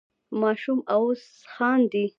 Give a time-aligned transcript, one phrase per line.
[0.41, 1.23] ماشوم اوس
[1.53, 2.05] خاندي.